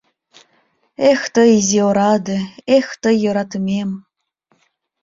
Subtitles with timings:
[1.11, 2.39] —Эх тый, изи ораде,
[2.77, 3.89] эх тый, йӧратымем!